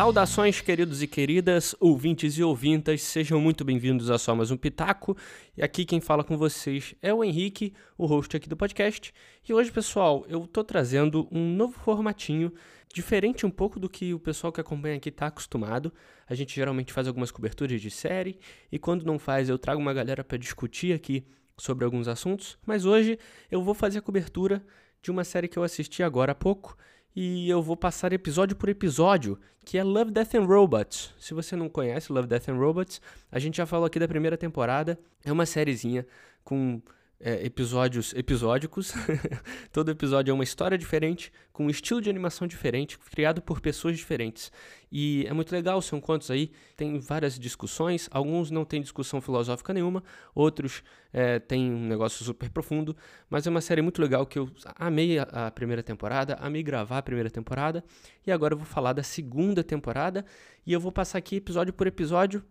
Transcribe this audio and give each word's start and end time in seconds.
Saudações, 0.00 0.62
queridos 0.62 1.02
e 1.02 1.06
queridas, 1.06 1.76
ouvintes 1.78 2.38
e 2.38 2.42
ouvintas, 2.42 3.02
sejam 3.02 3.38
muito 3.38 3.66
bem-vindos 3.66 4.08
a 4.10 4.16
Só 4.16 4.34
Mais 4.34 4.50
Um 4.50 4.56
Pitaco. 4.56 5.14
E 5.54 5.62
aqui 5.62 5.84
quem 5.84 6.00
fala 6.00 6.24
com 6.24 6.38
vocês 6.38 6.94
é 7.02 7.12
o 7.12 7.22
Henrique, 7.22 7.74
o 7.98 8.06
host 8.06 8.34
aqui 8.34 8.48
do 8.48 8.56
podcast. 8.56 9.12
E 9.46 9.52
hoje, 9.52 9.70
pessoal, 9.70 10.24
eu 10.26 10.46
tô 10.46 10.64
trazendo 10.64 11.28
um 11.30 11.54
novo 11.54 11.74
formatinho, 11.74 12.50
diferente 12.94 13.44
um 13.44 13.50
pouco 13.50 13.78
do 13.78 13.90
que 13.90 14.14
o 14.14 14.18
pessoal 14.18 14.50
que 14.50 14.58
acompanha 14.58 14.96
aqui 14.96 15.10
tá 15.10 15.26
acostumado. 15.26 15.92
A 16.26 16.34
gente 16.34 16.56
geralmente 16.56 16.94
faz 16.94 17.06
algumas 17.06 17.30
coberturas 17.30 17.78
de 17.78 17.90
série, 17.90 18.38
e 18.72 18.78
quando 18.78 19.04
não 19.04 19.18
faz, 19.18 19.50
eu 19.50 19.58
trago 19.58 19.82
uma 19.82 19.92
galera 19.92 20.24
para 20.24 20.38
discutir 20.38 20.94
aqui 20.94 21.26
sobre 21.58 21.84
alguns 21.84 22.08
assuntos. 22.08 22.56
Mas 22.64 22.86
hoje 22.86 23.18
eu 23.50 23.62
vou 23.62 23.74
fazer 23.74 23.98
a 23.98 24.02
cobertura 24.02 24.64
de 25.02 25.10
uma 25.10 25.24
série 25.24 25.46
que 25.46 25.58
eu 25.58 25.62
assisti 25.62 26.02
agora 26.02 26.32
há 26.32 26.34
pouco 26.34 26.74
e 27.14 27.48
eu 27.48 27.62
vou 27.62 27.76
passar 27.76 28.12
episódio 28.12 28.56
por 28.56 28.68
episódio, 28.68 29.38
que 29.64 29.76
é 29.76 29.84
Love, 29.84 30.10
Death 30.10 30.34
and 30.34 30.44
Robots. 30.44 31.12
Se 31.18 31.34
você 31.34 31.56
não 31.56 31.68
conhece 31.68 32.12
Love, 32.12 32.28
Death 32.28 32.48
and 32.48 32.56
Robots, 32.56 33.00
a 33.30 33.38
gente 33.38 33.56
já 33.56 33.66
falou 33.66 33.86
aqui 33.86 33.98
da 33.98 34.08
primeira 34.08 34.36
temporada. 34.36 34.98
É 35.24 35.32
uma 35.32 35.46
sériezinha 35.46 36.06
com 36.44 36.80
é, 37.20 37.44
episódios 37.44 38.14
episódicos. 38.14 38.94
Todo 39.70 39.90
episódio 39.90 40.32
é 40.32 40.34
uma 40.34 40.42
história 40.42 40.78
diferente, 40.78 41.30
com 41.52 41.66
um 41.66 41.70
estilo 41.70 42.00
de 42.00 42.08
animação 42.08 42.48
diferente, 42.48 42.98
criado 42.98 43.42
por 43.42 43.60
pessoas 43.60 43.96
diferentes. 43.96 44.50
E 44.90 45.26
é 45.28 45.32
muito 45.32 45.52
legal, 45.52 45.82
são 45.82 46.00
quantos 46.00 46.30
aí? 46.30 46.50
Tem 46.76 46.98
várias 46.98 47.38
discussões, 47.38 48.08
alguns 48.10 48.50
não 48.50 48.64
tem 48.64 48.80
discussão 48.80 49.20
filosófica 49.20 49.74
nenhuma, 49.74 50.02
outros 50.34 50.82
é, 51.12 51.38
tem 51.38 51.70
um 51.70 51.86
negócio 51.86 52.24
super 52.24 52.48
profundo, 52.48 52.96
mas 53.28 53.46
é 53.46 53.50
uma 53.50 53.60
série 53.60 53.82
muito 53.82 54.00
legal 54.00 54.24
que 54.24 54.38
eu 54.38 54.50
amei 54.76 55.18
a 55.18 55.50
primeira 55.50 55.82
temporada, 55.82 56.34
amei 56.40 56.62
gravar 56.62 56.98
a 56.98 57.02
primeira 57.02 57.30
temporada, 57.30 57.84
e 58.26 58.32
agora 58.32 58.54
eu 58.54 58.58
vou 58.58 58.66
falar 58.66 58.94
da 58.94 59.02
segunda 59.02 59.62
temporada, 59.62 60.24
e 60.66 60.72
eu 60.72 60.80
vou 60.80 60.90
passar 60.90 61.18
aqui 61.18 61.36
episódio 61.36 61.72
por 61.72 61.86
episódio, 61.86 62.42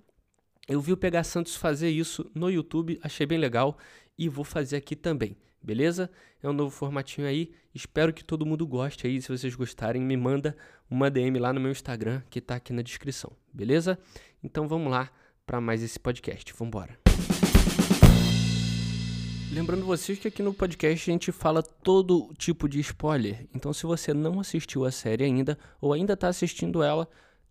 eu 0.70 0.80
vi 0.80 0.94
o 0.94 0.98
Pegar 0.98 1.24
Santos 1.24 1.56
fazer 1.56 1.90
isso 1.90 2.30
no 2.36 2.48
YouTube, 2.48 3.00
achei 3.02 3.26
bem 3.26 3.40
legal 3.40 3.76
e 4.16 4.30
vou 4.30 4.46
fazer 4.46 4.78
aqui 4.78 4.96
também, 4.96 5.36
beleza? 5.62 6.12
É 6.44 6.48
um 6.48 6.54
novo 6.54 6.70
formatinho 6.70 7.28
aí, 7.28 7.52
espero 7.74 8.14
que 8.14 8.24
todo 8.24 8.46
mundo 8.46 8.68
goste 8.68 9.08
aí. 9.08 9.20
Se 9.20 9.30
vocês 9.30 9.56
gostarem, 9.56 10.00
me 10.00 10.16
manda 10.16 10.56
uma 10.88 11.10
DM 11.10 11.40
lá 11.40 11.52
no 11.52 11.60
meu 11.60 11.72
Instagram 11.72 12.22
que 12.30 12.40
tá 12.40 12.56
aqui 12.56 12.72
na 12.72 12.84
descrição, 12.84 13.32
beleza? 13.52 13.98
Então 14.44 14.68
vamos 14.68 14.92
lá 14.92 15.10
para 15.44 15.60
mais 15.60 15.82
esse 15.82 16.00
podcast, 16.00 16.54
vamos 16.54 16.68
embora. 16.68 17.00
Lembrando 19.52 19.84
vocês 19.84 20.20
que 20.20 20.28
aqui 20.28 20.44
no 20.44 20.54
podcast 20.54 21.10
a 21.10 21.14
gente 21.14 21.32
fala 21.32 21.64
todo 21.64 22.32
tipo 22.38 22.70
de 22.70 22.80
spoiler. 22.82 23.48
Então, 23.56 23.74
se 23.74 23.88
você 23.88 24.14
não 24.14 24.40
assistiu 24.40 24.86
a 24.86 24.92
série 24.92 25.24
ainda 25.24 25.58
ou 25.82 25.92
ainda 25.92 26.14
está 26.14 26.28
assistindo 26.28 26.84
ela, 26.84 27.10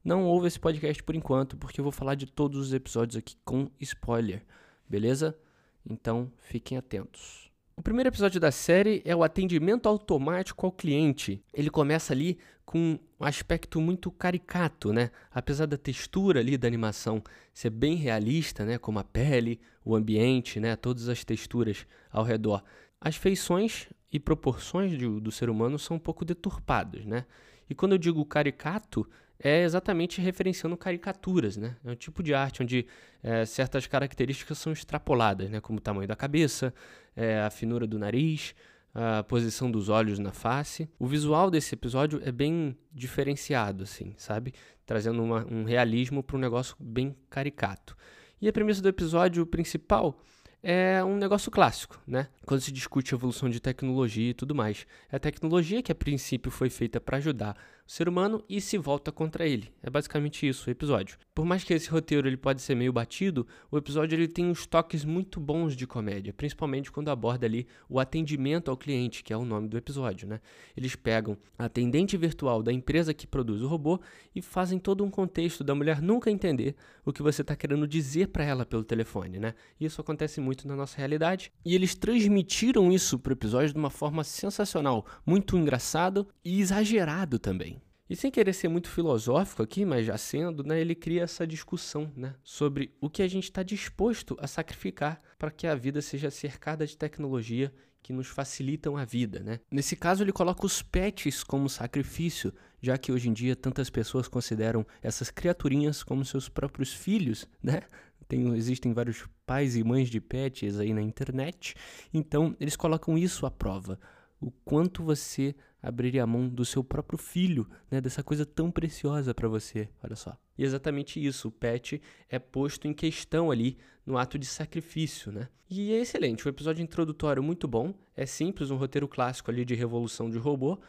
não 0.09 0.25
ouve 0.25 0.47
esse 0.47 0.59
podcast 0.59 1.03
por 1.03 1.15
enquanto, 1.15 1.55
porque 1.59 1.79
eu 1.79 1.85
vou 1.85 1.93
falar 1.93 2.15
de 2.15 2.25
todos 2.25 2.59
os 2.59 2.73
episódios 2.73 3.15
aqui 3.15 3.37
com 3.45 3.71
spoiler, 3.79 4.43
beleza? 4.89 5.39
Então, 5.85 6.33
fiquem 6.39 6.79
atentos. 6.79 7.51
O 7.77 7.83
primeiro 7.83 8.09
episódio 8.09 8.41
da 8.41 8.51
série 8.51 9.03
é 9.05 9.15
o 9.15 9.23
atendimento 9.23 9.87
automático 9.87 10.65
ao 10.65 10.73
cliente. 10.73 11.45
Ele 11.53 11.69
começa 11.69 12.15
ali 12.15 12.39
com 12.65 12.99
um 13.21 13.25
aspecto 13.25 13.83
muito 13.83 14.11
caricato, 14.11 14.95
né? 14.95 15.11
Apesar 15.31 15.67
da 15.67 15.77
textura 15.77 16.41
ali 16.41 16.57
da 16.57 16.67
animação 16.67 17.23
ser 17.53 17.69
bem 17.69 17.95
realista, 17.95 18.65
né? 18.65 18.79
Como 18.79 18.99
a 18.99 19.05
pele, 19.05 19.61
o 19.85 19.95
ambiente, 19.95 20.59
né? 20.59 20.75
Todas 20.75 21.11
as 21.11 21.23
texturas 21.23 21.87
ao 22.11 22.25
redor. 22.25 22.65
As 22.99 23.15
feições 23.15 23.91
e 24.11 24.19
proporções 24.19 24.97
do, 24.97 25.21
do 25.21 25.31
ser 25.31 25.51
humano 25.51 25.79
são 25.79 25.99
um 25.99 26.01
pouco 26.01 26.25
deturpadas, 26.25 27.05
né? 27.05 27.27
E 27.69 27.75
quando 27.75 27.93
eu 27.93 27.99
digo 27.99 28.25
caricato, 28.25 29.07
é 29.41 29.63
exatamente 29.63 30.21
referenciando 30.21 30.77
caricaturas, 30.77 31.57
né? 31.57 31.77
É 31.85 31.91
um 31.91 31.95
tipo 31.95 32.23
de 32.23 32.35
arte 32.35 32.63
onde 32.63 32.87
é, 33.23 33.45
certas 33.45 33.87
características 33.87 34.59
são 34.59 34.73
extrapoladas, 34.73 35.49
né? 35.49 35.61
Como 35.61 35.79
o 35.79 35.83
tamanho 35.83 36.09
da 36.09 36.17
cabeça, 36.17 36.75
é, 37.15 37.41
a 37.41 37.51
finura 37.51 37.87
do 37.87 37.99
nariz, 37.99 38.55
a 38.95 39.23
posição 39.23 39.71
dos 39.71 39.89
olhos 39.89 40.19
na 40.19 40.33
face. 40.33 40.89
O 40.99 41.07
visual 41.07 41.51
desse 41.51 41.75
episódio 41.75 42.21
é 42.25 42.33
bem 42.33 42.77
diferenciado, 42.93 43.85
assim, 43.85 44.15
sabe? 44.17 44.53
Trazendo 44.85 45.23
uma, 45.23 45.47
um 45.47 45.65
realismo 45.65 46.23
para 46.23 46.37
um 46.37 46.41
negócio 46.41 46.75
bem 46.81 47.15
caricato. 47.31 47.97
E 48.41 48.49
a 48.49 48.53
premissa 48.53 48.83
do 48.83 48.89
episódio 48.89 49.47
principal 49.47 50.21
é 50.63 51.03
um 51.05 51.17
negócio 51.17 51.51
clássico, 51.51 52.01
né? 52.07 52.29
Quando 52.45 52.61
se 52.61 52.73
discute 52.73 53.15
evolução 53.15 53.49
de 53.49 53.61
tecnologia 53.61 54.31
e 54.31 54.35
tudo 54.35 54.55
mais. 54.55 54.87
É 55.11 55.17
a 55.17 55.21
tecnologia 55.21 55.83
que 55.83 55.93
a 55.93 55.95
princípio 55.95 56.51
foi 56.51 56.69
feita 56.69 57.01
para 57.01 57.19
ajudar 57.19 57.57
ser 57.89 58.07
humano 58.07 58.45
e 58.47 58.61
se 58.61 58.77
volta 58.77 59.11
contra 59.11 59.49
ele. 59.49 59.73
É 59.83 59.89
basicamente 59.89 60.47
isso 60.47 60.69
o 60.69 60.71
episódio. 60.71 61.17
Por 61.35 61.47
mais 61.47 61.65
que 61.65 61.73
esse 61.73 61.89
roteiro 61.89 62.29
ele 62.29 62.37
pode 62.37 62.61
ser 62.61 62.75
meio 62.75 62.93
batido, 62.93 63.47
o 63.71 63.79
episódio 63.79 64.15
ele 64.15 64.29
tem 64.29 64.45
uns 64.45 64.67
toques 64.67 65.07
muito 65.07 65.41
bons 65.41 65.75
de 65.75 65.87
comédia, 65.87 66.35
principalmente 66.35 66.93
quando 66.93 67.09
aborda 67.11 67.47
ali 67.47 67.67
o 67.89 67.99
atendimento 67.99 68.71
ao 68.71 68.77
cliente, 68.77 69.25
que 69.25 69.33
é 69.33 69.37
o 69.37 69.45
nome 69.45 69.69
do 69.69 69.79
episódio, 69.79 70.29
né? 70.29 70.39
Eles 70.77 70.95
pegam 70.95 71.39
a 71.59 71.65
atendente 71.65 72.15
virtual 72.19 72.63
da 72.63 72.71
empresa 72.71 73.15
que 73.15 73.27
produz 73.27 73.63
o 73.63 73.69
robô 73.69 73.99
e 74.35 74.43
fazem 74.43 74.79
todo 74.79 75.03
um 75.03 75.11
contexto 75.11 75.65
da 75.65 75.75
mulher 75.75 76.03
nunca 76.03 76.31
entender 76.31 76.77
o 77.07 77.13
que 77.13 77.23
você 77.23 77.41
está 77.41 77.57
querendo 77.57 77.89
dizer 77.89 78.29
para 78.29 78.45
ela 78.45 78.67
pelo 78.67 78.85
telefone, 78.85 79.39
né? 79.39 79.55
Isso 79.81 79.99
acontece 79.99 80.43
muito 80.43 80.69
na 80.69 80.77
nossa 80.77 80.99
realidade 80.99 81.51
e 81.65 81.75
eles 81.75 81.95
transmitiram 81.95 82.93
isso 82.93 83.19
pro 83.19 83.33
episódio 83.33 83.73
de 83.73 83.79
uma 83.79 83.91
forma 83.91 84.23
sensacional, 84.25 85.07
muito 85.25 85.57
engraçado 85.57 86.29
e 86.45 86.61
exagerado 86.61 87.39
também. 87.39 87.78
E 88.09 88.17
sem 88.17 88.31
querer 88.31 88.55
ser 88.55 88.69
muito 88.69 88.89
filosófico 88.89 89.63
aqui, 89.63 89.85
mas 89.85 90.07
já 90.07 90.17
sendo, 90.17 90.65
né, 90.65 90.81
ele 90.81 90.95
cria 90.95 91.23
essa 91.23 91.47
discussão 91.47 92.11
né, 92.17 92.35
sobre 92.43 92.95
o 93.01 93.11
que 93.11 93.23
a 93.23 93.29
gente 93.29 93.45
está 93.45 93.63
disposto 93.63 94.37
a 94.41 94.47
sacrificar 94.47 95.21
para 95.39 95.51
que 95.51 95.67
a 95.67 95.75
vida 95.75 96.01
seja 96.01 96.31
cercada 96.31 96.87
de 96.87 96.97
tecnologia 96.97 97.73
que 98.03 98.13
nos 98.13 98.29
facilitam 98.29 98.97
a 98.97 99.05
vida. 99.05 99.41
Né? 99.41 99.61
Nesse 99.71 99.95
caso, 99.95 100.25
ele 100.25 100.33
coloca 100.33 100.65
os 100.65 100.81
pets 100.81 101.45
como 101.45 101.69
sacrifício, 101.69 102.55
já 102.81 102.97
que 102.97 103.13
hoje 103.13 103.29
em 103.29 103.33
dia 103.33 103.55
tantas 103.55 103.91
pessoas 103.91 104.27
consideram 104.27 104.87
essas 105.03 105.31
criaturinhas 105.31 106.03
como 106.03 106.25
seus 106.25 106.49
próprios 106.49 106.93
filhos, 106.93 107.47
né? 107.63 107.83
Tem, 108.27 108.55
existem 108.57 108.93
vários 108.93 109.27
pais 109.47 109.75
e 109.75 109.83
mães 109.83 110.11
de 110.11 110.21
pets 110.21 110.79
aí 110.79 110.93
na 110.93 111.01
internet, 111.01 111.75
então 112.13 112.55
eles 112.61 112.77
colocam 112.77 113.17
isso 113.17 113.47
à 113.47 113.51
prova. 113.51 113.99
O 114.41 114.51
quanto 114.51 115.03
você 115.03 115.55
abriria 115.83 116.23
a 116.23 116.27
mão 116.27 116.49
do 116.49 116.65
seu 116.65 116.83
próprio 116.83 117.19
filho, 117.19 117.69
né, 117.91 118.01
dessa 118.01 118.23
coisa 118.23 118.45
tão 118.45 118.71
preciosa 118.71 119.35
para 119.35 119.49
você, 119.49 119.89
olha 120.03 120.17
só. 120.17 120.37
E 120.57 120.65
exatamente 120.65 121.25
isso, 121.25 121.49
o 121.49 121.53
pet 121.53 122.03
é 122.29 122.39
posto 122.39 122.89
em 122.89 122.93
questão 122.93 123.51
ali 123.51 123.79
no 124.05 124.19
ato 124.19 124.39
de 124.39 124.47
sacrifício, 124.47 125.31
né? 125.31 125.49
E 125.71 125.93
é 125.93 126.01
excelente, 126.01 126.47
um 126.47 126.51
episódio 126.51 126.83
introdutório 126.83 127.43
muito 127.43 127.69
bom, 127.69 127.95
é 128.17 128.27
simples, 128.27 128.71
um 128.71 128.77
roteiro 128.77 129.07
clássico 129.07 129.51
ali 129.51 129.65
de 129.65 129.75
revolução 129.75 130.31
de 130.31 130.39
robô, 130.39 130.81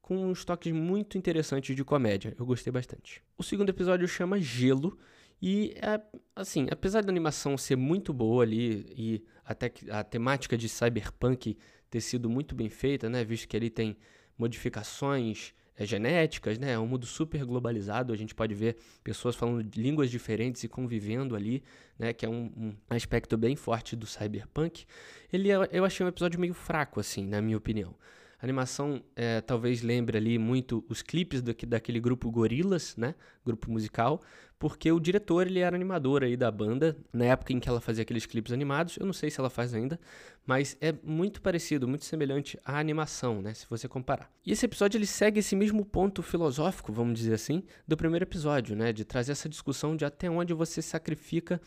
com 0.00 0.26
uns 0.26 0.44
toques 0.44 0.72
muito 0.72 1.18
interessantes 1.18 1.74
de 1.74 1.82
comédia, 1.82 2.34
eu 2.38 2.46
gostei 2.46 2.72
bastante. 2.72 3.22
O 3.36 3.42
segundo 3.42 3.70
episódio 3.70 4.06
chama 4.06 4.38
Gelo, 4.38 4.96
e, 5.40 5.74
é, 5.76 6.00
assim, 6.34 6.66
apesar 6.70 7.02
da 7.02 7.10
animação 7.10 7.58
ser 7.58 7.76
muito 7.76 8.12
boa 8.12 8.42
ali 8.42 8.86
e 8.96 9.24
até 9.44 9.72
a 9.90 10.02
temática 10.02 10.56
de 10.56 10.68
cyberpunk 10.68 11.58
ter 11.96 12.02
sido 12.02 12.28
muito 12.28 12.54
bem 12.54 12.68
feita, 12.68 13.08
né, 13.08 13.24
visto 13.24 13.48
que 13.48 13.56
ali 13.56 13.70
tem 13.70 13.96
modificações 14.36 15.54
é, 15.74 15.86
genéticas, 15.86 16.58
né? 16.58 16.72
É 16.72 16.78
um 16.78 16.86
mundo 16.86 17.06
super 17.06 17.42
globalizado. 17.44 18.12
A 18.12 18.16
gente 18.16 18.34
pode 18.34 18.54
ver 18.54 18.76
pessoas 19.02 19.34
falando 19.34 19.66
línguas 19.74 20.10
diferentes 20.10 20.62
e 20.62 20.68
convivendo 20.68 21.34
ali, 21.34 21.62
né? 21.98 22.12
Que 22.12 22.26
é 22.26 22.28
um, 22.28 22.52
um 22.56 22.74
aspecto 22.90 23.36
bem 23.36 23.56
forte 23.56 23.96
do 23.96 24.06
cyberpunk. 24.06 24.84
Ele 25.32 25.50
é, 25.50 25.68
eu 25.72 25.84
achei 25.84 26.04
um 26.04 26.08
episódio 26.08 26.38
meio 26.38 26.54
fraco, 26.54 27.00
assim, 27.00 27.26
na 27.26 27.40
minha 27.40 27.56
opinião. 27.56 27.94
A 28.38 28.44
animação 28.44 29.02
é, 29.14 29.40
talvez 29.40 29.82
lembre 29.82 30.18
ali 30.18 30.38
muito 30.38 30.84
os 30.88 31.02
clipes 31.02 31.40
do, 31.40 31.54
daquele 31.66 31.98
grupo 31.98 32.30
Gorilas, 32.30 32.96
né? 32.96 33.14
Grupo 33.44 33.70
musical, 33.70 34.20
porque 34.58 34.90
o 34.92 35.00
diretor 35.00 35.46
ele 35.46 35.60
era 35.60 35.74
animador 35.74 36.22
aí 36.22 36.36
da 36.36 36.50
banda 36.50 36.96
na 37.12 37.24
época 37.26 37.52
em 37.52 37.60
que 37.60 37.68
ela 37.68 37.80
fazia 37.80 38.02
aqueles 38.02 38.26
clipes 38.26 38.52
animados. 38.52 38.96
Eu 38.96 39.06
não 39.06 39.12
sei 39.12 39.30
se 39.30 39.40
ela 39.40 39.48
faz 39.48 39.72
ainda, 39.72 39.98
mas 40.46 40.76
é 40.80 40.94
muito 41.02 41.40
parecido, 41.40 41.88
muito 41.88 42.04
semelhante 42.04 42.58
à 42.64 42.78
animação, 42.78 43.40
né? 43.40 43.54
Se 43.54 43.66
você 43.68 43.88
comparar. 43.88 44.30
E 44.44 44.52
esse 44.52 44.66
episódio 44.66 44.98
ele 44.98 45.06
segue 45.06 45.40
esse 45.40 45.56
mesmo 45.56 45.84
ponto 45.84 46.22
filosófico, 46.22 46.92
vamos 46.92 47.18
dizer 47.18 47.34
assim, 47.34 47.62
do 47.88 47.96
primeiro 47.96 48.24
episódio, 48.24 48.76
né? 48.76 48.92
De 48.92 49.04
trazer 49.04 49.32
essa 49.32 49.48
discussão 49.48 49.96
de 49.96 50.04
até 50.04 50.30
onde 50.30 50.52
você 50.52 50.82
sacrifica 50.82 51.60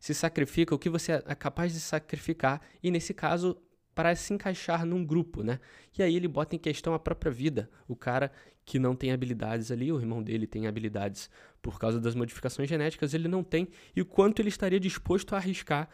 se 0.00 0.14
sacrifica, 0.14 0.74
o 0.74 0.78
que 0.78 0.88
você 0.88 1.12
é 1.12 1.34
capaz 1.34 1.74
de 1.74 1.78
sacrificar, 1.78 2.62
e 2.82 2.90
nesse 2.90 3.12
caso, 3.12 3.54
para 3.94 4.14
se 4.14 4.32
encaixar 4.32 4.86
num 4.86 5.04
grupo, 5.04 5.42
né? 5.42 5.60
E 5.98 6.02
aí 6.02 6.16
ele 6.16 6.28
bota 6.28 6.56
em 6.56 6.58
questão 6.58 6.94
a 6.94 6.98
própria 6.98 7.30
vida. 7.30 7.68
O 7.88 7.96
cara 7.96 8.30
que 8.64 8.78
não 8.78 8.94
tem 8.94 9.10
habilidades 9.10 9.70
ali, 9.70 9.90
o 9.90 9.98
irmão 9.98 10.22
dele 10.22 10.46
tem 10.46 10.66
habilidades 10.66 11.28
por 11.60 11.78
causa 11.78 12.00
das 12.00 12.14
modificações 12.14 12.68
genéticas, 12.68 13.12
ele 13.14 13.28
não 13.28 13.42
tem, 13.42 13.68
e 13.94 14.00
o 14.00 14.06
quanto 14.06 14.40
ele 14.40 14.48
estaria 14.48 14.78
disposto 14.78 15.34
a 15.34 15.38
arriscar 15.38 15.88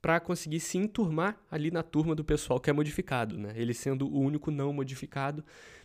para 0.00 0.18
conseguir 0.18 0.58
se 0.58 0.78
enturmar 0.78 1.38
ali 1.50 1.70
na 1.70 1.82
turma 1.82 2.14
do 2.14 2.24
pessoal 2.24 2.58
que 2.58 2.68
é 2.68 2.72
modificado, 2.72 3.38
né? 3.38 3.52
Ele 3.54 3.72
sendo 3.72 4.08
o 4.08 4.18
único 4.18 4.50
não 4.50 4.72
modificado. 4.72 5.44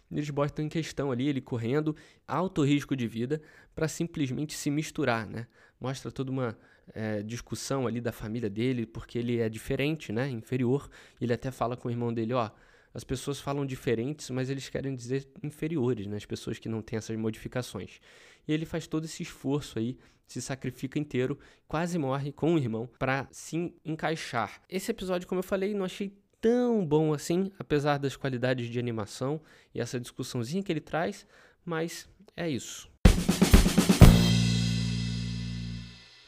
eles 0.10 0.30
botam 0.30 0.66
em 0.66 0.70
questão 0.70 1.12
ali 1.12 1.28
ele 1.28 1.42
correndo 1.42 1.96
alto 2.28 2.64
risco 2.64 2.96
de 2.96 3.08
vida 3.08 3.42
para 3.76 3.88
simplesmente 3.88 4.56
se 4.56 4.72
misturar, 4.72 5.28
né? 5.28 5.46
Mostra 5.80 6.12
toda 6.12 6.32
uma 6.32 6.58
é, 6.94 7.22
discussão 7.24 7.88
ali 7.88 8.02
da 8.02 8.12
família 8.12 8.50
dele, 8.50 8.86
porque 8.86 9.18
ele 9.18 9.40
é 9.40 9.50
diferente, 9.50 10.12
né? 10.12 10.30
Inferior. 10.30 10.90
Ele 11.20 11.34
até 11.34 11.52
fala 11.52 11.76
com 11.76 11.88
o 11.88 11.92
irmão 11.92 12.14
dele, 12.14 12.34
ó, 12.34 12.50
as 12.94 13.04
pessoas 13.04 13.40
falam 13.40 13.66
diferentes, 13.66 14.30
mas 14.30 14.50
eles 14.50 14.70
querem 14.70 14.96
dizer 14.96 15.28
inferiores, 15.44 16.08
né? 16.08 16.18
As 16.18 16.26
pessoas 16.26 16.58
que 16.58 16.68
não 16.68 16.82
têm 16.82 16.98
essas 16.98 17.16
modificações. 17.16 18.00
E 18.48 18.54
ele 18.54 18.66
faz 18.66 18.88
todo 18.88 19.06
esse 19.06 19.22
esforço 19.22 19.78
aí, 19.78 19.98
se 20.26 20.42
sacrifica 20.42 21.00
inteiro, 21.00 21.38
quase 21.68 21.98
morre 21.98 22.32
com 22.32 22.56
o 22.56 22.58
irmão 22.58 22.90
para 23.00 23.28
se 23.32 23.74
encaixar. 23.86 24.62
Esse 24.70 24.92
episódio, 24.92 25.28
como 25.28 25.40
eu 25.40 25.44
falei, 25.44 25.74
não 25.74 25.86
achei 25.86 26.12
tão 26.42 26.86
bom 26.86 27.14
assim, 27.14 27.52
apesar 27.58 27.98
das 27.98 28.16
qualidades 28.16 28.70
de 28.70 28.80
animação 28.80 29.42
e 29.74 29.80
essa 29.80 30.00
discussãozinha 30.00 30.64
que 30.64 30.72
ele 30.72 30.82
traz, 30.82 31.26
mas 31.64 32.10
é 32.36 32.50
isso. 32.50 32.90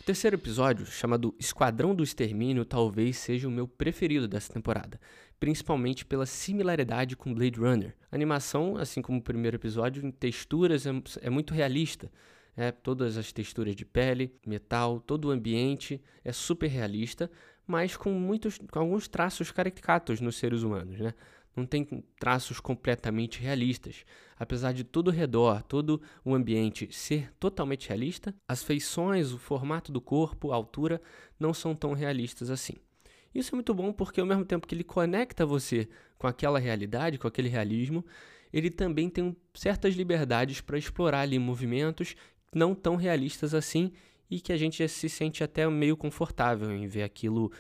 Terceiro 0.10 0.38
episódio, 0.38 0.88
chamado 0.88 1.36
Esquadrão 1.38 1.94
do 1.94 2.04
Extermínio, 2.04 2.66
talvez 2.66 3.16
seja 3.16 3.48
o 3.48 3.52
meu 3.52 3.68
preferido 3.68 4.28
dessa 4.28 4.52
temporada, 4.52 5.00
principalmente 5.40 6.04
pela 6.04 6.26
similaridade 6.26 7.16
com 7.16 7.32
Blade 7.32 7.60
Runner. 7.60 7.96
A 8.12 8.16
animação, 8.16 8.76
assim 8.76 9.04
como 9.04 9.20
o 9.20 9.22
primeiro 9.22 9.58
episódio, 9.58 10.04
em 10.04 10.10
texturas 10.10 10.88
é, 10.88 10.90
é 11.22 11.30
muito 11.30 11.54
realista. 11.54 12.12
É, 12.58 12.72
todas 12.72 13.18
as 13.18 13.32
texturas 13.32 13.76
de 13.76 13.86
pele, 13.86 14.34
metal, 14.48 15.00
todo 15.00 15.26
o 15.26 15.32
ambiente 15.32 16.02
é 16.26 16.32
super 16.32 16.66
realista, 16.66 17.30
mas 17.68 17.96
com 17.96 18.10
muitos, 18.12 18.58
com 18.58 18.80
alguns 18.80 19.08
traços 19.08 19.52
caricatos 19.52 20.20
nos 20.20 20.38
seres 20.38 20.64
humanos, 20.64 21.00
né? 21.00 21.14
Não 21.56 21.66
tem 21.66 21.86
traços 22.20 22.60
completamente 22.60 23.40
realistas. 23.42 24.06
Apesar 24.38 24.72
de 24.72 24.84
todo 24.84 25.10
o 25.10 25.12
redor, 25.12 25.64
todo 25.64 26.02
o 26.24 26.34
ambiente 26.34 26.88
ser 26.92 27.32
totalmente 27.40 27.90
realista, 27.90 28.34
as 28.48 28.64
feições, 28.64 29.32
o 29.32 29.38
formato 29.38 29.92
do 29.92 30.00
corpo, 30.00 30.52
a 30.52 30.56
altura 30.56 31.02
não 31.40 31.54
são 31.54 31.76
tão 31.76 31.94
realistas 31.94 32.50
assim. 32.50 32.76
Isso 33.34 33.54
é 33.54 33.56
muito 33.56 33.74
bom 33.74 33.92
porque 33.92 34.22
ao 34.22 34.26
mesmo 34.26 34.46
tempo 34.46 34.66
que 34.66 34.74
ele 34.74 34.84
conecta 34.84 35.46
você 35.46 35.88
com 36.18 36.28
aquela 36.28 36.60
realidade, 36.60 37.18
com 37.18 37.28
aquele 37.28 37.50
realismo, 37.50 38.06
ele 38.52 38.70
também 38.70 39.10
tem 39.10 39.36
certas 39.54 39.96
liberdades 39.96 40.62
para 40.62 40.78
explorar 40.78 41.22
ali 41.22 41.38
movimentos 41.38 42.16
não 42.54 42.74
tão 42.74 42.96
realistas 42.96 43.54
assim 43.54 43.92
e 44.30 44.40
que 44.40 44.52
a 44.52 44.58
gente 44.58 44.88
se 44.88 45.10
sente 45.10 45.44
até 45.44 45.68
meio 45.70 45.96
confortável 45.96 46.72
em 46.72 46.88
ver 46.88 47.04
aquilo 47.04 47.52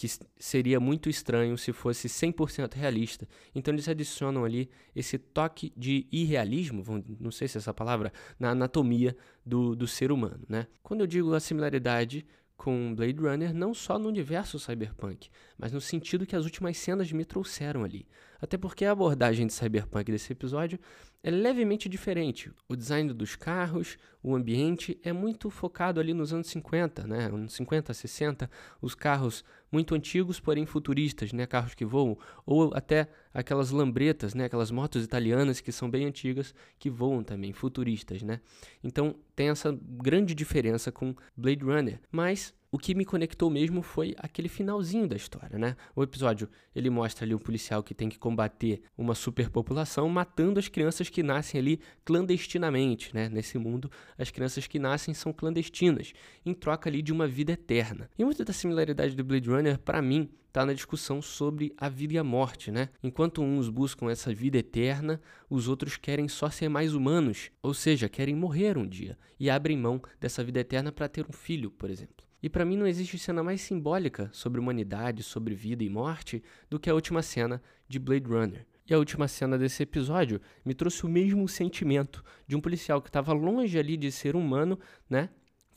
que 0.00 0.08
seria 0.38 0.80
muito 0.80 1.10
estranho 1.10 1.58
se 1.58 1.74
fosse 1.74 2.08
100% 2.08 2.72
realista. 2.72 3.28
Então 3.54 3.74
eles 3.74 3.86
adicionam 3.86 4.46
ali 4.46 4.70
esse 4.96 5.18
toque 5.18 5.74
de 5.76 6.06
irrealismo, 6.10 6.82
não 7.20 7.30
sei 7.30 7.46
se 7.46 7.58
é 7.58 7.60
essa 7.60 7.74
palavra, 7.74 8.10
na 8.38 8.52
anatomia 8.52 9.14
do, 9.44 9.76
do 9.76 9.86
ser 9.86 10.10
humano. 10.10 10.40
Né? 10.48 10.66
Quando 10.82 11.02
eu 11.02 11.06
digo 11.06 11.34
a 11.34 11.38
similaridade 11.38 12.24
com 12.56 12.94
Blade 12.94 13.20
Runner, 13.20 13.52
não 13.52 13.74
só 13.74 13.98
no 13.98 14.08
universo 14.08 14.58
cyberpunk, 14.58 15.28
mas 15.58 15.70
no 15.70 15.82
sentido 15.82 16.24
que 16.24 16.34
as 16.34 16.46
últimas 16.46 16.78
cenas 16.78 17.12
me 17.12 17.26
trouxeram 17.26 17.84
ali. 17.84 18.06
Até 18.40 18.56
porque 18.56 18.86
a 18.86 18.92
abordagem 18.92 19.46
de 19.46 19.52
cyberpunk 19.52 20.10
desse 20.10 20.32
episódio 20.32 20.78
é 21.22 21.30
levemente 21.30 21.88
diferente. 21.88 22.50
O 22.68 22.74
design 22.74 23.12
dos 23.12 23.36
carros, 23.36 23.98
o 24.22 24.34
ambiente 24.34 24.98
é 25.02 25.12
muito 25.12 25.50
focado 25.50 26.00
ali 26.00 26.14
nos 26.14 26.32
anos 26.32 26.46
50, 26.48 27.06
né? 27.06 27.26
Anos 27.26 27.52
50, 27.54 27.92
60, 27.92 28.50
os 28.80 28.94
carros 28.94 29.44
muito 29.70 29.94
antigos, 29.94 30.40
porém 30.40 30.64
futuristas, 30.64 31.32
né? 31.32 31.46
Carros 31.46 31.74
que 31.74 31.84
voam, 31.84 32.16
ou 32.46 32.72
até 32.74 33.08
aquelas 33.34 33.70
lambretas, 33.70 34.34
né? 34.34 34.46
Aquelas 34.46 34.70
motos 34.70 35.04
italianas 35.04 35.60
que 35.60 35.72
são 35.72 35.90
bem 35.90 36.06
antigas, 36.06 36.54
que 36.78 36.88
voam 36.88 37.22
também, 37.22 37.52
futuristas, 37.52 38.22
né? 38.22 38.40
Então 38.82 39.14
tem 39.36 39.50
essa 39.50 39.78
grande 39.82 40.34
diferença 40.34 40.90
com 40.90 41.14
Blade 41.36 41.64
Runner, 41.64 42.00
mas 42.10 42.54
o 42.72 42.78
que 42.78 42.94
me 42.94 43.04
conectou 43.04 43.50
mesmo 43.50 43.82
foi 43.82 44.14
aquele 44.18 44.48
finalzinho 44.48 45.08
da 45.08 45.16
história, 45.16 45.58
né? 45.58 45.76
O 45.94 46.02
episódio, 46.02 46.48
ele 46.74 46.88
mostra 46.88 47.24
ali 47.24 47.34
um 47.34 47.38
policial 47.38 47.82
que 47.82 47.94
tem 47.94 48.08
que 48.08 48.18
combater 48.18 48.82
uma 48.96 49.14
superpopulação 49.14 50.08
matando 50.08 50.60
as 50.60 50.68
crianças 50.68 51.08
que 51.08 51.22
nascem 51.22 51.60
ali 51.60 51.80
clandestinamente, 52.04 53.12
né? 53.12 53.28
Nesse 53.28 53.58
mundo, 53.58 53.90
as 54.16 54.30
crianças 54.30 54.68
que 54.68 54.78
nascem 54.78 55.12
são 55.12 55.32
clandestinas, 55.32 56.12
em 56.46 56.54
troca 56.54 56.88
ali 56.88 57.02
de 57.02 57.12
uma 57.12 57.26
vida 57.26 57.52
eterna. 57.52 58.08
E 58.16 58.24
muita 58.24 58.44
da 58.44 58.52
similaridade 58.52 59.16
do 59.16 59.24
Blade 59.24 59.50
Runner, 59.50 59.78
para 59.78 60.00
mim, 60.00 60.30
está 60.46 60.64
na 60.64 60.72
discussão 60.72 61.20
sobre 61.20 61.72
a 61.76 61.88
vida 61.88 62.14
e 62.14 62.18
a 62.18 62.24
morte, 62.24 62.70
né? 62.70 62.88
Enquanto 63.02 63.42
uns 63.42 63.68
buscam 63.68 64.10
essa 64.10 64.32
vida 64.32 64.58
eterna, 64.58 65.20
os 65.48 65.66
outros 65.66 65.96
querem 65.96 66.28
só 66.28 66.48
ser 66.50 66.68
mais 66.68 66.94
humanos, 66.94 67.50
ou 67.60 67.74
seja, 67.74 68.08
querem 68.08 68.36
morrer 68.36 68.78
um 68.78 68.86
dia 68.86 69.18
e 69.40 69.50
abrem 69.50 69.76
mão 69.76 70.00
dessa 70.20 70.44
vida 70.44 70.60
eterna 70.60 70.92
para 70.92 71.08
ter 71.08 71.26
um 71.28 71.32
filho, 71.32 71.70
por 71.70 71.90
exemplo. 71.90 72.29
E 72.42 72.48
para 72.48 72.64
mim 72.64 72.76
não 72.76 72.86
existe 72.86 73.18
cena 73.18 73.42
mais 73.42 73.60
simbólica 73.60 74.30
sobre 74.32 74.60
humanidade, 74.60 75.22
sobre 75.22 75.54
vida 75.54 75.84
e 75.84 75.90
morte 75.90 76.42
do 76.68 76.78
que 76.78 76.88
a 76.88 76.94
última 76.94 77.22
cena 77.22 77.62
de 77.88 77.98
Blade 77.98 78.26
Runner. 78.26 78.66
E 78.88 78.94
a 78.94 78.98
última 78.98 79.28
cena 79.28 79.56
desse 79.58 79.82
episódio 79.82 80.40
me 80.64 80.74
trouxe 80.74 81.04
o 81.04 81.08
mesmo 81.08 81.46
sentimento 81.46 82.24
de 82.46 82.56
um 82.56 82.60
policial 82.60 83.00
que 83.00 83.08
estava 83.08 83.32
longe 83.32 83.78
ali 83.78 83.96
de 83.96 84.10
ser 84.10 84.34
humano, 84.34 84.78
né? 85.08 85.28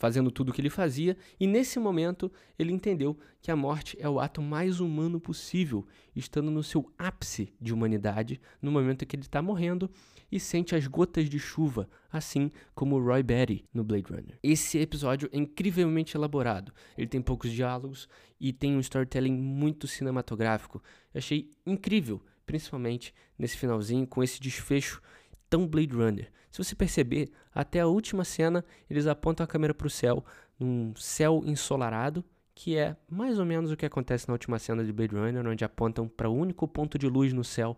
Fazendo 0.04 0.30
tudo 0.30 0.50
o 0.50 0.54
que 0.54 0.60
ele 0.60 0.70
fazia, 0.70 1.16
e 1.40 1.48
nesse 1.48 1.80
momento 1.80 2.30
ele 2.60 2.74
entendeu 2.74 3.18
que 3.42 3.50
a 3.50 3.56
morte 3.56 3.96
é 4.02 4.10
o 4.10 4.20
ato 4.20 4.42
mais 4.42 4.82
humano 4.82 5.18
possível, 5.18 5.88
estando 6.14 6.52
no 6.52 6.62
seu 6.62 6.92
ápice 6.98 7.54
de 7.62 7.74
humanidade, 7.74 8.42
no 8.62 8.70
momento 8.70 9.04
em 9.04 9.08
que 9.08 9.16
ele 9.16 9.24
está 9.24 9.42
morrendo 9.42 9.90
e 10.30 10.42
sente 10.42 10.76
as 10.76 10.88
gotas 10.88 11.30
de 11.30 11.40
chuva, 11.40 11.88
assim 12.12 12.52
como 12.76 13.00
Roy 13.00 13.24
Batty 13.24 13.64
no 13.74 13.82
Blade 13.82 14.12
Runner. 14.12 14.38
Esse 14.44 14.78
episódio 14.78 15.30
é 15.32 15.38
incrivelmente 15.38 16.18
elaborado, 16.18 16.74
ele 16.98 17.08
tem 17.08 17.22
poucos 17.22 17.50
diálogos 17.50 18.10
e 18.38 18.52
tem 18.52 18.76
um 18.76 18.82
storytelling 18.82 19.38
muito 19.38 19.88
cinematográfico. 19.88 20.84
Eu 21.14 21.20
achei 21.20 21.50
incrível, 21.66 22.22
principalmente 22.46 23.14
nesse 23.40 23.56
finalzinho, 23.56 24.06
com 24.06 24.22
esse 24.22 24.38
desfecho 24.42 25.02
tão 25.54 25.68
Blade 25.68 25.96
Runner. 25.96 26.32
Se 26.50 26.64
você 26.64 26.74
perceber, 26.74 27.32
até 27.54 27.80
a 27.80 27.86
última 27.86 28.24
cena 28.24 28.66
eles 28.90 29.06
apontam 29.06 29.44
a 29.44 29.48
câmera 29.48 29.72
para 29.72 29.86
o 29.86 29.90
céu, 29.90 30.26
num 30.60 30.96
céu 30.96 31.44
ensolarado, 31.46 32.26
que 32.56 32.76
é 32.76 32.98
mais 33.08 33.38
ou 33.38 33.46
menos 33.46 33.72
o 33.72 33.78
que 33.78 33.86
acontece 33.86 34.28
na 34.28 34.34
última 34.34 34.58
cena 34.58 34.84
de 34.84 34.92
Blade 34.92 35.16
Runner, 35.16 35.46
onde 35.46 35.64
apontam 35.64 36.08
para 36.08 36.28
o 36.28 36.34
único 36.34 36.68
ponto 36.68 36.98
de 36.98 37.08
luz 37.08 37.34
no 37.34 37.44
céu 37.44 37.78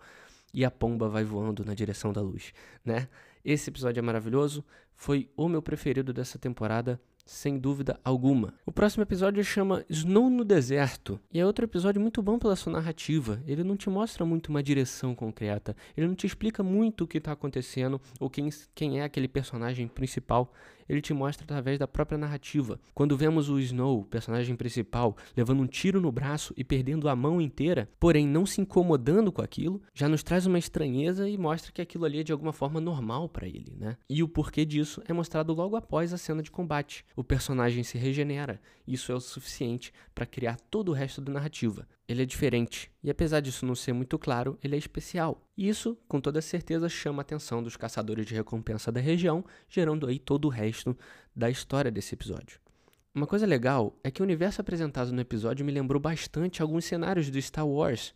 e 0.54 0.64
a 0.64 0.72
pomba 0.72 1.10
vai 1.10 1.26
voando 1.26 1.66
na 1.66 1.74
direção 1.74 2.14
da 2.14 2.22
luz, 2.22 2.54
né? 2.84 3.10
Esse 3.44 3.70
episódio 3.70 4.00
é 4.00 4.02
maravilhoso, 4.02 4.64
foi 4.96 5.30
o 5.36 5.50
meu 5.50 5.62
preferido 5.62 6.14
dessa 6.14 6.40
temporada 6.40 6.98
sem 7.26 7.58
dúvida 7.58 8.00
alguma. 8.04 8.54
O 8.66 8.72
próximo 8.72 9.02
episódio 9.02 9.44
chama 9.44 9.84
Snow 9.90 10.30
no 10.30 10.46
Deserto 10.46 11.20
e 11.34 11.40
é 11.40 11.46
outro 11.46 11.66
episódio 11.66 12.00
muito 12.00 12.22
bom 12.22 12.38
pela 12.38 12.56
sua 12.56 12.74
narrativa. 12.74 13.42
Ele 13.48 13.64
não 13.64 13.76
te 13.76 13.90
mostra 13.90 14.24
muito 14.24 14.50
uma 14.50 14.62
direção 14.62 15.16
concreta, 15.16 15.76
ele 15.98 16.08
não 16.08 16.16
te 16.16 16.28
explica 16.28 16.62
muito 16.62 17.04
o 17.04 17.08
que 17.08 17.18
está 17.18 17.32
acontecendo 17.32 18.00
ou 18.20 18.30
quem, 18.30 18.50
quem 18.76 19.00
é 19.00 19.04
aquele 19.04 19.28
personagem 19.28 19.88
principal 19.88 20.54
ele 20.88 21.02
te 21.02 21.14
mostra 21.14 21.44
através 21.44 21.80
da 21.80 21.88
própria 21.88 22.18
narrativa. 22.18 22.80
Quando 22.94 23.18
vemos 23.18 23.50
o 23.50 23.60
Snow, 23.60 24.04
personagem 24.06 24.56
principal, 24.56 25.16
levando 25.36 25.62
um 25.62 25.68
tiro 25.68 26.00
no 26.00 26.12
braço 26.12 26.54
e 26.56 26.64
perdendo 26.64 27.10
a 27.10 27.16
mão 27.16 27.42
inteira, 27.42 27.90
porém 28.00 28.28
não 28.28 28.46
se 28.46 28.62
incomodando 28.62 29.32
com 29.32 29.42
aquilo, 29.42 29.82
já 29.94 30.08
nos 30.08 30.24
traz 30.24 30.46
uma 30.46 30.60
estranheza 30.60 31.28
e 31.28 31.38
mostra 31.38 31.72
que 31.72 31.82
aquilo 31.82 32.06
ali 32.06 32.20
é 32.20 32.24
de 32.24 32.32
alguma 32.32 32.54
forma 32.54 32.80
normal 32.80 33.28
para 33.30 33.48
ele, 33.48 33.76
né? 33.78 33.98
E 34.10 34.22
o 34.24 34.28
porquê 34.28 34.66
disso 34.66 35.02
é 35.08 35.14
mostrado 35.14 35.54
logo 35.54 35.76
após 35.76 36.14
a 36.14 36.18
cena 36.18 36.42
de 36.42 36.52
combate. 36.52 37.06
O 37.16 37.24
personagem 37.24 37.84
se 37.84 37.98
regenera. 37.98 38.60
Isso 38.88 39.12
é 39.12 39.16
o 39.16 39.20
suficiente 39.20 39.94
para 40.14 40.26
criar 40.26 40.60
todo 40.70 40.90
o 40.90 40.94
resto 40.94 41.22
da 41.22 41.32
narrativa. 41.32 41.88
Ele 42.08 42.22
é 42.22 42.26
diferente, 42.26 42.92
e 43.04 43.10
apesar 43.10 43.40
disso 43.40 43.66
não 43.66 43.74
ser 43.74 43.92
muito 43.92 44.20
claro, 44.20 44.60
ele 44.64 44.76
é 44.76 44.78
especial. 44.78 45.42
E 45.58 45.68
isso, 45.68 45.98
com 46.08 46.22
toda 46.22 46.40
certeza, 46.40 46.88
chama 46.88 47.22
a 47.22 47.24
atenção 47.24 47.64
dos 47.64 47.76
caçadores 47.76 48.28
de 48.28 48.36
recompensa 48.36 48.92
da 48.92 49.02
região, 49.02 49.44
gerando 49.68 50.06
aí 50.06 50.20
todo 50.20 50.46
o 50.46 50.50
resto 50.50 50.96
da 51.36 51.50
história 51.50 51.90
desse 51.90 52.14
episódio. 52.14 52.60
Uma 53.14 53.26
coisa 53.26 53.48
legal 53.48 53.98
é 54.04 54.12
que 54.12 54.22
o 54.22 54.24
universo 54.24 54.62
apresentado 54.62 55.12
no 55.12 55.20
episódio 55.20 55.66
me 55.66 55.72
lembrou 55.72 56.00
bastante 56.00 56.62
alguns 56.62 56.86
cenários 56.86 57.32
do 57.32 57.42
Star 57.42 57.68
Wars. 57.68 58.14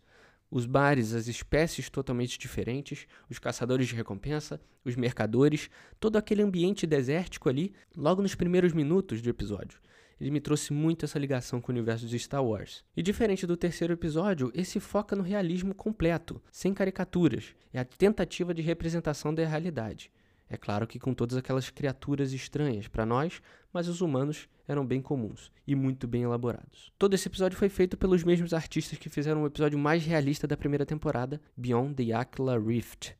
Os 0.48 0.66
bares, 0.66 1.12
as 1.12 1.26
espécies 1.26 1.90
totalmente 1.90 2.38
diferentes, 2.38 3.08
os 3.28 3.40
caçadores 3.40 3.88
de 3.88 3.96
recompensa, 3.96 4.60
os 4.84 4.94
mercadores, 4.94 5.68
todo 5.98 6.16
aquele 6.16 6.42
ambiente 6.42 6.86
desértico 6.86 7.48
ali, 7.48 7.72
logo 7.96 8.22
nos 8.22 8.36
primeiros 8.36 8.72
minutos 8.72 9.20
do 9.20 9.30
episódio 9.30 9.80
ele 10.20 10.30
me 10.30 10.40
trouxe 10.40 10.72
muito 10.72 11.04
essa 11.04 11.18
ligação 11.18 11.60
com 11.60 11.72
o 11.72 11.74
universo 11.74 12.06
de 12.06 12.18
Star 12.18 12.44
Wars. 12.44 12.84
E 12.94 13.02
diferente 13.02 13.46
do 13.46 13.56
terceiro 13.56 13.94
episódio, 13.94 14.52
esse 14.54 14.78
foca 14.78 15.16
no 15.16 15.22
realismo 15.22 15.74
completo, 15.74 16.42
sem 16.52 16.74
caricaturas. 16.74 17.54
É 17.72 17.80
a 17.80 17.84
tentativa 17.84 18.52
de 18.52 18.60
representação 18.60 19.34
da 19.34 19.46
realidade. 19.46 20.10
É 20.48 20.56
claro 20.56 20.86
que 20.86 20.98
com 20.98 21.14
todas 21.14 21.36
aquelas 21.36 21.70
criaturas 21.70 22.32
estranhas 22.32 22.88
para 22.88 23.06
nós, 23.06 23.40
mas 23.72 23.86
os 23.86 24.00
humanos 24.00 24.48
eram 24.66 24.84
bem 24.84 25.00
comuns 25.00 25.50
e 25.64 25.76
muito 25.76 26.08
bem 26.08 26.24
elaborados. 26.24 26.92
Todo 26.98 27.14
esse 27.14 27.28
episódio 27.28 27.56
foi 27.56 27.68
feito 27.68 27.96
pelos 27.96 28.24
mesmos 28.24 28.52
artistas 28.52 28.98
que 28.98 29.08
fizeram 29.08 29.44
o 29.44 29.46
episódio 29.46 29.78
mais 29.78 30.04
realista 30.04 30.46
da 30.46 30.56
primeira 30.56 30.84
temporada, 30.84 31.40
Beyond 31.56 31.94
the 31.94 32.12
Aquila 32.12 32.58
Rift. 32.58 33.14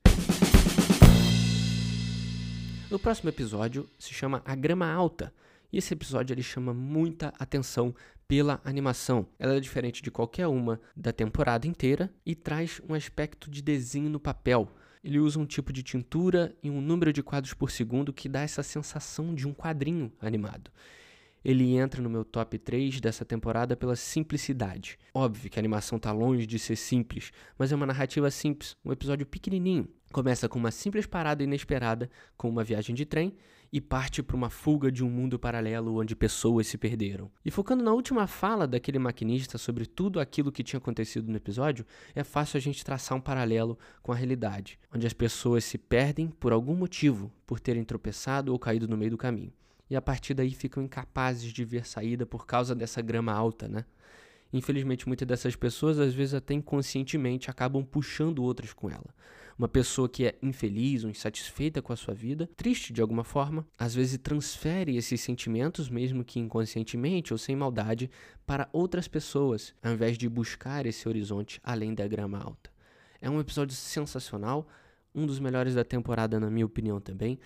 No 2.91 2.99
próximo 2.99 3.31
episódio 3.31 3.89
se 3.97 4.13
chama 4.13 4.43
A 4.45 4.57
Grama 4.57 4.93
Alta. 4.93 5.33
E 5.73 5.79
esse 5.79 5.95
episódio 5.95 6.35
ele 6.35 6.43
chama 6.43 6.75
muita 6.75 7.33
atenção 7.39 7.95
pela 8.27 8.61
animação. 8.65 9.27
Ela 9.39 9.57
é 9.57 9.61
diferente 9.61 10.03
de 10.03 10.11
qualquer 10.11 10.47
uma 10.47 10.81
da 10.97 11.13
temporada 11.13 11.67
inteira 11.67 12.13
e 12.25 12.35
traz 12.35 12.81
um 12.89 12.95
aspecto 12.95 13.51
de 13.51 13.61
desenho 13.61 14.09
no 14.09 14.21
papel. 14.21 14.69
Ele 15.03 15.19
usa 15.19 15.39
um 15.39 15.47
tipo 15.47 15.73
de 15.73 15.83
tintura 15.83 16.55
e 16.63 16.71
um 16.71 16.81
número 16.81 17.13
de 17.13 17.23
quadros 17.23 17.55
por 17.55 17.71
segundo 17.71 18.13
que 18.13 18.29
dá 18.29 18.43
essa 18.43 18.63
sensação 18.63 19.35
de 19.35 19.49
um 19.49 19.55
quadrinho 19.55 20.13
animado. 20.21 20.71
Ele 21.43 21.75
entra 21.75 22.03
no 22.03 22.11
meu 22.11 22.25
top 22.25 22.59
3 22.59 23.01
dessa 23.01 23.25
temporada 23.25 23.75
pela 23.75 23.97
simplicidade. 23.97 24.99
Óbvio 25.15 25.51
que 25.51 25.59
a 25.59 25.63
animação 25.63 25.97
está 25.97 26.13
longe 26.13 26.47
de 26.47 26.59
ser 26.59 26.77
simples, 26.77 27.33
mas 27.59 27.73
é 27.73 27.77
uma 27.77 27.87
narrativa 27.87 28.31
simples, 28.31 28.77
um 28.85 28.93
episódio 28.93 29.27
pequenininho. 29.27 29.89
Começa 30.13 30.49
com 30.49 30.59
uma 30.59 30.71
simples 30.71 31.07
parada 31.07 31.43
inesperada, 31.43 32.11
com 32.37 32.49
uma 32.49 32.63
viagem 32.63 32.95
de 32.95 33.07
trem, 33.07 33.35
e 33.73 33.81
parte 33.81 34.23
para 34.23 34.37
uma 34.37 34.51
fuga 34.51 34.91
de 34.91 35.05
um 35.05 35.11
mundo 35.11 35.39
paralelo 35.39 35.99
onde 35.99 36.17
pessoas 36.17 36.67
se 36.67 36.77
perderam. 36.77 37.31
E 37.45 37.51
focando 37.51 37.85
na 37.85 37.93
última 37.93 38.27
fala 38.27 38.67
daquele 38.67 38.99
maquinista 38.99 39.59
sobre 39.59 39.87
tudo 39.87 40.19
aquilo 40.19 40.51
que 40.51 40.65
tinha 40.65 40.79
acontecido 40.79 41.31
no 41.31 41.37
episódio, 41.37 41.87
é 42.15 42.25
fácil 42.25 42.59
a 42.59 42.61
gente 42.61 42.85
traçar 42.85 43.17
um 43.17 43.21
paralelo 43.21 43.79
com 44.03 44.13
a 44.13 44.17
realidade, 44.17 44.79
onde 44.95 45.07
as 45.07 45.13
pessoas 45.13 45.65
se 45.65 45.79
perdem 45.79 46.29
por 46.29 46.53
algum 46.53 46.75
motivo, 46.75 47.33
por 47.47 47.61
terem 47.61 47.85
tropeçado 47.85 48.53
ou 48.53 48.59
caído 48.59 48.89
no 48.89 48.97
meio 48.97 49.13
do 49.13 49.19
caminho 49.19 49.53
e 49.91 49.97
a 49.97 50.01
partir 50.01 50.35
daí 50.35 50.55
ficam 50.55 50.83
incapazes 50.85 51.53
de 51.53 51.65
ver 51.65 51.85
saída 51.85 52.25
por 52.25 52.47
causa 52.47 52.75
dessa 52.77 53.03
grama 53.03 53.33
alta, 53.33 53.67
né? 53.67 53.85
Infelizmente, 54.53 55.07
muitas 55.07 55.27
dessas 55.27 55.57
pessoas, 55.57 55.99
às 55.99 56.15
vezes 56.15 56.35
até 56.35 56.55
inconscientemente, 56.55 57.51
acabam 57.51 57.85
puxando 57.85 58.43
outras 58.43 58.73
com 58.73 58.89
ela. 58.89 59.15
Uma 59.61 59.69
pessoa 59.69 60.09
que 60.09 60.25
é 60.25 60.39
infeliz 60.41 61.05
ou 61.05 61.11
insatisfeita 61.11 61.83
com 61.83 61.93
a 61.93 61.97
sua 61.97 62.15
vida, 62.15 62.49
triste 62.57 62.95
de 62.95 63.03
alguma 63.03 63.23
forma, 63.23 63.67
às 63.77 63.95
vezes 63.95 64.17
transfere 64.17 64.97
esses 64.97 65.21
sentimentos, 65.21 65.91
mesmo 65.91 66.25
que 66.25 66.41
inconscientemente 66.41 67.35
ou 67.35 67.39
sem 67.39 67.55
maldade, 67.55 68.11
para 68.47 68.71
outras 68.73 69.07
pessoas, 69.07 69.75
ao 69.83 69.93
invés 69.93 70.17
de 70.17 70.27
buscar 70.31 70.87
esse 70.87 71.07
horizonte 71.07 71.61
além 71.63 71.93
da 71.95 72.09
grama 72.09 72.39
alta. 72.39 72.71
É 73.21 73.29
um 73.29 73.39
episódio 73.39 73.77
sensacional, 73.77 74.67
um 75.15 75.27
dos 75.27 75.39
melhores 75.39 75.75
da 75.75 75.85
temporada, 75.85 76.41
na 76.41 76.49
minha 76.49 76.65
opinião 76.65 76.99
também 76.99 77.39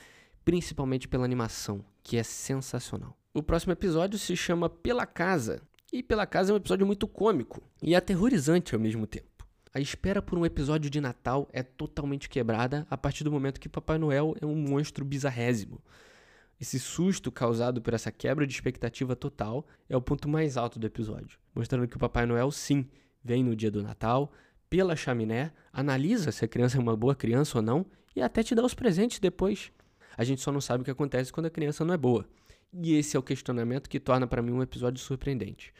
principalmente 0.44 1.08
pela 1.08 1.24
animação, 1.24 1.84
que 2.00 2.16
é 2.16 2.22
sensacional. 2.22 3.18
O 3.32 3.42
próximo 3.42 3.72
episódio 3.72 4.20
se 4.20 4.36
chama 4.36 4.68
Pela 4.68 5.04
Casa, 5.04 5.60
e 5.92 6.00
Pela 6.00 6.26
Casa 6.26 6.52
é 6.52 6.54
um 6.54 6.58
episódio 6.58 6.86
muito 6.86 7.08
cômico 7.08 7.60
e 7.82 7.96
aterrorizante 7.96 8.72
ao 8.72 8.80
mesmo 8.80 9.04
tempo. 9.04 9.33
A 9.76 9.80
espera 9.80 10.22
por 10.22 10.38
um 10.38 10.46
episódio 10.46 10.88
de 10.88 11.00
Natal 11.00 11.48
é 11.52 11.60
totalmente 11.60 12.28
quebrada 12.28 12.86
a 12.88 12.96
partir 12.96 13.24
do 13.24 13.32
momento 13.32 13.58
que 13.58 13.68
Papai 13.68 13.98
Noel 13.98 14.36
é 14.40 14.46
um 14.46 14.54
monstro 14.54 15.04
bizarrésimo. 15.04 15.82
Esse 16.60 16.78
susto 16.78 17.32
causado 17.32 17.82
por 17.82 17.92
essa 17.92 18.12
quebra 18.12 18.46
de 18.46 18.54
expectativa 18.54 19.16
total 19.16 19.66
é 19.88 19.96
o 19.96 20.00
ponto 20.00 20.28
mais 20.28 20.56
alto 20.56 20.78
do 20.78 20.86
episódio, 20.86 21.40
mostrando 21.52 21.88
que 21.88 21.96
o 21.96 21.98
Papai 21.98 22.24
Noel, 22.24 22.52
sim, 22.52 22.88
vem 23.20 23.42
no 23.42 23.56
dia 23.56 23.68
do 23.68 23.82
Natal, 23.82 24.32
pela 24.70 24.94
chaminé, 24.94 25.52
analisa 25.72 26.30
se 26.30 26.44
a 26.44 26.48
criança 26.48 26.76
é 26.76 26.80
uma 26.80 26.96
boa 26.96 27.16
criança 27.16 27.58
ou 27.58 27.62
não 27.62 27.84
e 28.14 28.22
até 28.22 28.44
te 28.44 28.54
dá 28.54 28.64
os 28.64 28.74
presentes 28.74 29.18
depois. 29.18 29.72
A 30.16 30.22
gente 30.22 30.40
só 30.40 30.52
não 30.52 30.60
sabe 30.60 30.82
o 30.82 30.84
que 30.84 30.90
acontece 30.92 31.32
quando 31.32 31.46
a 31.46 31.50
criança 31.50 31.84
não 31.84 31.94
é 31.94 31.98
boa. 31.98 32.24
E 32.72 32.94
esse 32.94 33.16
é 33.16 33.18
o 33.18 33.24
questionamento 33.24 33.90
que 33.90 33.98
torna 33.98 34.24
para 34.24 34.40
mim 34.40 34.52
um 34.52 34.62
episódio 34.62 35.02
surpreendente. 35.02 35.74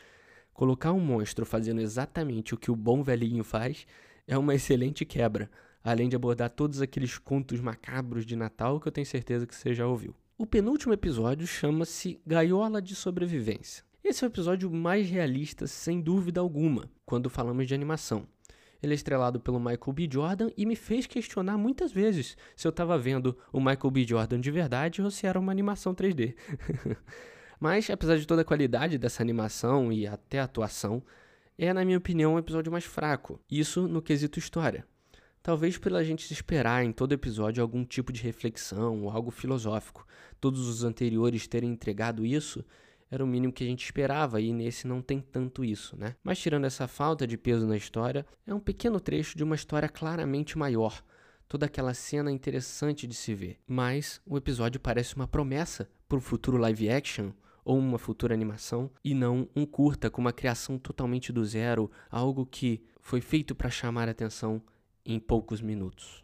Colocar 0.54 0.92
um 0.92 1.00
monstro 1.00 1.44
fazendo 1.44 1.80
exatamente 1.80 2.54
o 2.54 2.56
que 2.56 2.70
o 2.70 2.76
bom 2.76 3.02
velhinho 3.02 3.42
faz 3.42 3.86
é 4.26 4.38
uma 4.38 4.54
excelente 4.54 5.04
quebra, 5.04 5.50
além 5.82 6.08
de 6.08 6.14
abordar 6.14 6.48
todos 6.48 6.80
aqueles 6.80 7.18
contos 7.18 7.60
macabros 7.60 8.24
de 8.24 8.36
Natal 8.36 8.78
que 8.80 8.86
eu 8.86 8.92
tenho 8.92 9.06
certeza 9.06 9.46
que 9.46 9.54
você 9.54 9.74
já 9.74 9.84
ouviu. 9.84 10.14
O 10.38 10.46
penúltimo 10.46 10.92
episódio 10.92 11.44
chama-se 11.46 12.20
Gaiola 12.24 12.80
de 12.80 12.94
Sobrevivência. 12.94 13.84
Esse 14.02 14.24
é 14.24 14.28
o 14.28 14.30
episódio 14.30 14.70
mais 14.70 15.10
realista, 15.10 15.66
sem 15.66 16.00
dúvida 16.00 16.40
alguma, 16.40 16.88
quando 17.04 17.28
falamos 17.28 17.66
de 17.66 17.74
animação. 17.74 18.26
Ele 18.80 18.92
é 18.92 18.94
estrelado 18.94 19.40
pelo 19.40 19.58
Michael 19.58 19.92
B. 19.92 20.08
Jordan 20.12 20.50
e 20.56 20.66
me 20.66 20.76
fez 20.76 21.06
questionar 21.06 21.58
muitas 21.58 21.90
vezes 21.90 22.36
se 22.54 22.66
eu 22.66 22.70
estava 22.70 22.96
vendo 22.98 23.36
o 23.52 23.58
Michael 23.58 23.90
B. 23.90 24.04
Jordan 24.04 24.40
de 24.40 24.50
verdade 24.50 25.02
ou 25.02 25.10
se 25.10 25.26
era 25.26 25.40
uma 25.40 25.50
animação 25.50 25.94
3D. 25.94 26.34
Mas, 27.58 27.88
apesar 27.90 28.16
de 28.16 28.26
toda 28.26 28.42
a 28.42 28.44
qualidade 28.44 28.98
dessa 28.98 29.22
animação 29.22 29.92
e 29.92 30.06
até 30.06 30.40
a 30.40 30.44
atuação, 30.44 31.02
é, 31.56 31.72
na 31.72 31.84
minha 31.84 31.98
opinião, 31.98 32.34
um 32.34 32.38
episódio 32.38 32.72
mais 32.72 32.84
fraco. 32.84 33.40
Isso 33.50 33.86
no 33.86 34.02
quesito 34.02 34.38
história. 34.38 34.86
Talvez 35.42 35.76
pela 35.76 36.02
gente 36.02 36.32
esperar 36.32 36.84
em 36.84 36.90
todo 36.90 37.12
episódio 37.12 37.62
algum 37.62 37.84
tipo 37.84 38.12
de 38.12 38.22
reflexão 38.22 39.02
ou 39.02 39.10
algo 39.10 39.30
filosófico. 39.30 40.06
Todos 40.40 40.66
os 40.66 40.84
anteriores 40.84 41.46
terem 41.46 41.70
entregado 41.70 42.24
isso, 42.24 42.64
era 43.10 43.22
o 43.22 43.26
mínimo 43.26 43.52
que 43.52 43.62
a 43.62 43.66
gente 43.66 43.84
esperava 43.84 44.40
e 44.40 44.52
nesse 44.52 44.86
não 44.86 45.00
tem 45.00 45.20
tanto 45.20 45.64
isso, 45.64 45.96
né? 45.96 46.16
Mas 46.24 46.38
tirando 46.38 46.64
essa 46.64 46.88
falta 46.88 47.26
de 47.26 47.36
peso 47.36 47.66
na 47.66 47.76
história, 47.76 48.26
é 48.46 48.52
um 48.52 48.58
pequeno 48.58 48.98
trecho 48.98 49.36
de 49.36 49.44
uma 49.44 49.54
história 49.54 49.88
claramente 49.88 50.58
maior. 50.58 51.00
Toda 51.46 51.66
aquela 51.66 51.94
cena 51.94 52.32
interessante 52.32 53.06
de 53.06 53.14
se 53.14 53.34
ver. 53.34 53.60
Mas 53.66 54.20
o 54.26 54.36
episódio 54.36 54.80
parece 54.80 55.14
uma 55.14 55.28
promessa 55.28 55.88
para 56.08 56.18
o 56.18 56.20
futuro 56.20 56.56
live 56.56 56.90
action 56.90 57.30
ou 57.64 57.78
uma 57.78 57.98
futura 57.98 58.34
animação 58.34 58.90
e 59.04 59.14
não 59.14 59.48
um 59.54 59.64
curta 59.64 60.10
com 60.10 60.20
uma 60.20 60.32
criação 60.32 60.78
totalmente 60.78 61.32
do 61.32 61.44
zero, 61.44 61.90
algo 62.10 62.44
que 62.44 62.82
foi 63.00 63.20
feito 63.20 63.54
para 63.54 63.70
chamar 63.70 64.08
a 64.08 64.12
atenção 64.12 64.60
em 65.04 65.18
poucos 65.18 65.60
minutos. 65.60 66.23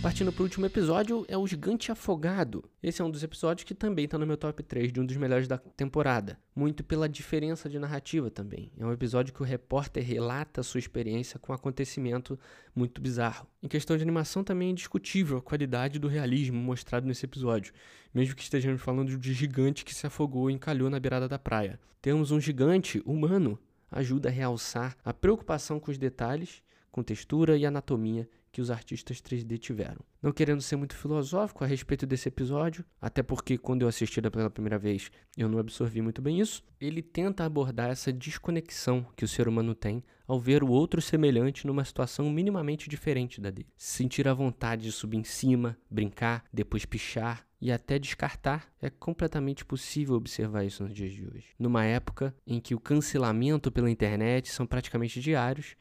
Partindo 0.00 0.32
para 0.32 0.42
o 0.42 0.44
último 0.44 0.64
episódio, 0.64 1.24
é 1.26 1.36
o 1.36 1.44
Gigante 1.44 1.90
Afogado. 1.90 2.62
Esse 2.80 3.02
é 3.02 3.04
um 3.04 3.10
dos 3.10 3.24
episódios 3.24 3.64
que 3.64 3.74
também 3.74 4.04
está 4.04 4.16
no 4.16 4.24
meu 4.24 4.36
top 4.36 4.62
3 4.62 4.92
de 4.92 5.00
um 5.00 5.04
dos 5.04 5.16
melhores 5.16 5.48
da 5.48 5.58
temporada. 5.58 6.38
Muito 6.54 6.84
pela 6.84 7.08
diferença 7.08 7.68
de 7.68 7.80
narrativa 7.80 8.30
também. 8.30 8.70
É 8.78 8.86
um 8.86 8.92
episódio 8.92 9.34
que 9.34 9.42
o 9.42 9.44
repórter 9.44 10.04
relata 10.04 10.62
sua 10.62 10.78
experiência 10.78 11.36
com 11.40 11.50
um 11.50 11.54
acontecimento 11.54 12.38
muito 12.76 13.00
bizarro. 13.00 13.48
Em 13.60 13.66
questão 13.66 13.96
de 13.96 14.04
animação, 14.04 14.44
também 14.44 14.68
é 14.68 14.70
indiscutível 14.70 15.38
a 15.38 15.42
qualidade 15.42 15.98
do 15.98 16.06
realismo 16.06 16.60
mostrado 16.60 17.04
nesse 17.04 17.26
episódio, 17.26 17.74
mesmo 18.14 18.36
que 18.36 18.42
estejamos 18.42 18.80
falando 18.80 19.18
de 19.18 19.32
gigante 19.32 19.84
que 19.84 19.94
se 19.94 20.06
afogou 20.06 20.48
e 20.48 20.54
encalhou 20.54 20.88
na 20.88 21.00
beirada 21.00 21.26
da 21.26 21.40
praia. 21.40 21.78
Temos 22.00 22.30
um 22.30 22.40
gigante 22.40 23.02
humano, 23.04 23.58
ajuda 23.90 24.28
a 24.28 24.32
realçar 24.32 24.96
a 25.04 25.12
preocupação 25.12 25.80
com 25.80 25.90
os 25.90 25.98
detalhes, 25.98 26.62
com 26.92 27.02
textura 27.02 27.56
e 27.56 27.66
anatomia 27.66 28.28
que 28.50 28.60
os 28.60 28.70
artistas 28.70 29.20
3D 29.20 29.58
tiveram. 29.58 30.00
Não 30.22 30.32
querendo 30.32 30.60
ser 30.60 30.76
muito 30.76 30.96
filosófico 30.96 31.62
a 31.62 31.66
respeito 31.66 32.06
desse 32.06 32.28
episódio, 32.28 32.84
até 33.00 33.22
porque 33.22 33.56
quando 33.56 33.82
eu 33.82 33.88
assisti 33.88 34.20
pela 34.20 34.50
primeira 34.50 34.78
vez 34.78 35.10
eu 35.36 35.48
não 35.48 35.58
absorvi 35.58 36.00
muito 36.00 36.20
bem 36.20 36.40
isso, 36.40 36.64
ele 36.80 37.02
tenta 37.02 37.44
abordar 37.44 37.90
essa 37.90 38.12
desconexão 38.12 39.06
que 39.16 39.24
o 39.24 39.28
ser 39.28 39.48
humano 39.48 39.74
tem 39.74 40.02
ao 40.26 40.38
ver 40.38 40.62
o 40.62 40.68
outro 40.68 41.00
semelhante 41.00 41.66
numa 41.66 41.84
situação 41.84 42.30
minimamente 42.30 42.88
diferente 42.88 43.40
da 43.40 43.50
dele. 43.50 43.68
Sentir 43.76 44.28
a 44.28 44.34
vontade 44.34 44.82
de 44.82 44.92
subir 44.92 45.16
em 45.16 45.24
cima, 45.24 45.76
brincar, 45.90 46.44
depois 46.52 46.84
pichar 46.84 47.46
e 47.60 47.72
até 47.72 47.98
descartar, 47.98 48.70
é 48.80 48.88
completamente 48.90 49.64
possível 49.64 50.14
observar 50.14 50.64
isso 50.64 50.82
nos 50.84 50.94
dias 50.94 51.12
de 51.12 51.26
hoje. 51.26 51.46
Numa 51.58 51.84
época 51.84 52.34
em 52.46 52.60
que 52.60 52.74
o 52.74 52.80
cancelamento 52.80 53.72
pela 53.72 53.90
internet 53.90 54.50
são 54.50 54.66
praticamente 54.66 55.20
diários 55.20 55.74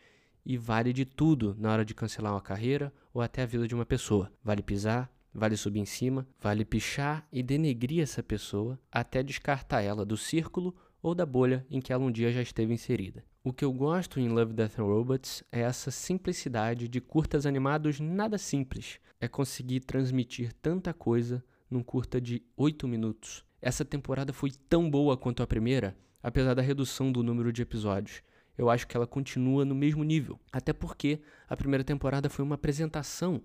e 0.47 0.55
vale 0.55 0.93
de 0.93 1.03
tudo 1.03 1.53
na 1.59 1.73
hora 1.73 1.83
de 1.83 1.93
cancelar 1.93 2.31
uma 2.31 2.39
carreira 2.39 2.93
ou 3.13 3.21
até 3.21 3.43
a 3.43 3.45
vida 3.45 3.67
de 3.67 3.75
uma 3.75 3.85
pessoa. 3.85 4.31
Vale 4.41 4.63
pisar, 4.63 5.11
vale 5.33 5.57
subir 5.57 5.81
em 5.81 5.85
cima, 5.85 6.25
vale 6.39 6.63
pichar 6.63 7.27
e 7.29 7.43
denegrir 7.43 8.01
essa 8.01 8.23
pessoa 8.23 8.79
até 8.89 9.21
descartar 9.21 9.81
ela 9.81 10.05
do 10.05 10.15
círculo 10.15 10.73
ou 11.01 11.13
da 11.13 11.25
bolha 11.25 11.67
em 11.69 11.81
que 11.81 11.91
ela 11.91 12.05
um 12.05 12.11
dia 12.11 12.31
já 12.31 12.41
esteve 12.41 12.73
inserida. 12.73 13.25
O 13.43 13.51
que 13.51 13.65
eu 13.65 13.73
gosto 13.73 14.21
em 14.21 14.29
Love, 14.29 14.53
Death 14.53 14.79
and 14.79 14.83
Robots 14.83 15.43
é 15.51 15.59
essa 15.59 15.91
simplicidade 15.91 16.87
de 16.87 17.01
curtas 17.01 17.45
animados 17.45 17.99
nada 17.99 18.37
simples. 18.37 18.99
É 19.19 19.27
conseguir 19.27 19.81
transmitir 19.81 20.53
tanta 20.53 20.93
coisa 20.93 21.43
num 21.69 21.83
curta 21.83 22.21
de 22.21 22.41
8 22.55 22.87
minutos. 22.87 23.43
Essa 23.61 23.83
temporada 23.83 24.31
foi 24.31 24.51
tão 24.69 24.89
boa 24.89 25.17
quanto 25.17 25.43
a 25.43 25.47
primeira, 25.47 25.93
apesar 26.23 26.53
da 26.53 26.61
redução 26.61 27.11
do 27.11 27.21
número 27.21 27.51
de 27.51 27.61
episódios 27.61 28.21
eu 28.57 28.69
acho 28.69 28.87
que 28.87 28.97
ela 28.97 29.05
continua 29.05 29.63
no 29.63 29.75
mesmo 29.75 30.03
nível. 30.03 30.39
Até 30.51 30.73
porque 30.73 31.21
a 31.47 31.55
primeira 31.55 31.83
temporada 31.83 32.29
foi 32.29 32.43
uma 32.43 32.55
apresentação, 32.55 33.41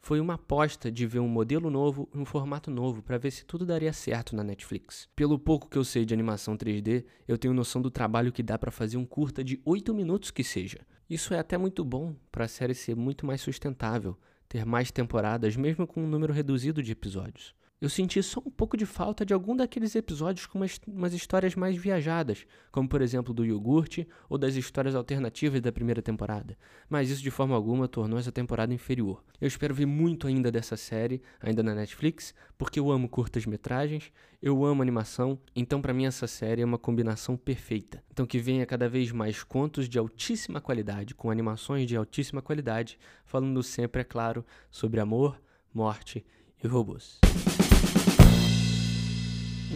foi 0.00 0.20
uma 0.20 0.34
aposta 0.34 0.90
de 0.90 1.06
ver 1.06 1.20
um 1.20 1.28
modelo 1.28 1.70
novo, 1.70 2.08
um 2.14 2.24
formato 2.24 2.70
novo, 2.70 3.02
para 3.02 3.18
ver 3.18 3.30
se 3.30 3.44
tudo 3.44 3.64
daria 3.64 3.92
certo 3.92 4.36
na 4.36 4.44
Netflix. 4.44 5.08
Pelo 5.16 5.38
pouco 5.38 5.68
que 5.68 5.76
eu 5.76 5.84
sei 5.84 6.04
de 6.04 6.14
animação 6.14 6.56
3D, 6.56 7.04
eu 7.26 7.38
tenho 7.38 7.54
noção 7.54 7.80
do 7.80 7.90
trabalho 7.90 8.32
que 8.32 8.42
dá 8.42 8.58
para 8.58 8.70
fazer 8.70 8.96
um 8.96 9.04
curta 9.04 9.42
de 9.42 9.60
8 9.64 9.94
minutos 9.94 10.30
que 10.30 10.44
seja. 10.44 10.78
Isso 11.08 11.32
é 11.34 11.38
até 11.38 11.56
muito 11.56 11.84
bom 11.84 12.14
para 12.32 12.44
a 12.44 12.48
série 12.48 12.74
ser 12.74 12.96
muito 12.96 13.24
mais 13.24 13.40
sustentável, 13.40 14.16
ter 14.48 14.64
mais 14.64 14.90
temporadas, 14.90 15.56
mesmo 15.56 15.86
com 15.86 16.02
um 16.02 16.08
número 16.08 16.32
reduzido 16.32 16.82
de 16.82 16.92
episódios. 16.92 17.54
Eu 17.78 17.90
senti 17.90 18.22
só 18.22 18.40
um 18.40 18.50
pouco 18.50 18.74
de 18.74 18.86
falta 18.86 19.22
de 19.22 19.34
algum 19.34 19.54
daqueles 19.54 19.94
episódios 19.94 20.46
com 20.46 20.58
umas, 20.58 20.80
umas, 20.88 21.12
histórias 21.12 21.54
mais 21.54 21.76
viajadas, 21.76 22.46
como 22.72 22.88
por 22.88 23.02
exemplo 23.02 23.34
do 23.34 23.44
iogurte 23.44 24.08
ou 24.30 24.38
das 24.38 24.54
histórias 24.54 24.94
alternativas 24.94 25.60
da 25.60 25.70
primeira 25.70 26.00
temporada. 26.00 26.56
Mas 26.88 27.10
isso 27.10 27.22
de 27.22 27.30
forma 27.30 27.54
alguma 27.54 27.86
tornou 27.86 28.18
essa 28.18 28.32
temporada 28.32 28.72
inferior. 28.72 29.22
Eu 29.38 29.46
espero 29.46 29.74
ver 29.74 29.84
muito 29.84 30.26
ainda 30.26 30.50
dessa 30.50 30.74
série, 30.74 31.20
ainda 31.38 31.62
na 31.62 31.74
Netflix, 31.74 32.32
porque 32.56 32.80
eu 32.80 32.90
amo 32.90 33.10
curtas-metragens, 33.10 34.10
eu 34.40 34.64
amo 34.64 34.80
animação, 34.80 35.38
então 35.54 35.82
para 35.82 35.92
mim 35.92 36.06
essa 36.06 36.26
série 36.26 36.62
é 36.62 36.64
uma 36.64 36.78
combinação 36.78 37.36
perfeita. 37.36 38.02
Então 38.10 38.24
que 38.24 38.38
venha 38.38 38.64
cada 38.64 38.88
vez 38.88 39.12
mais 39.12 39.42
contos 39.42 39.86
de 39.86 39.98
altíssima 39.98 40.62
qualidade, 40.62 41.14
com 41.14 41.30
animações 41.30 41.86
de 41.86 41.94
altíssima 41.94 42.40
qualidade, 42.40 42.98
falando 43.26 43.62
sempre, 43.62 44.00
é 44.00 44.04
claro, 44.04 44.46
sobre 44.70 44.98
amor, 44.98 45.38
morte 45.74 46.24
e 46.64 46.66
robôs. 46.66 47.20